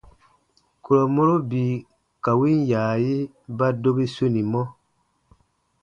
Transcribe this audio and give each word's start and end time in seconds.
Kurɔ 0.83 1.03
mɔro 1.15 1.35
bii 1.49 1.73
ka 2.23 2.31
win 2.39 2.59
yaayi 2.71 3.15
ba 3.57 3.67
dobi 3.81 4.05
sunimɔ. 4.15 4.61